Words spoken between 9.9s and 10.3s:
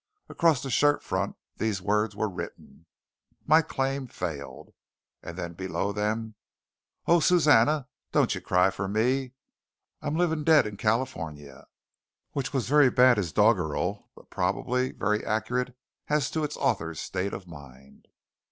I'm a